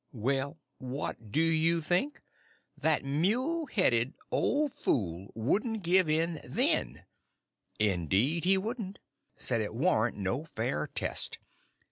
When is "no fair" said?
10.17-10.87